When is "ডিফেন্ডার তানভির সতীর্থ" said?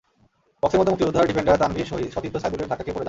1.29-2.35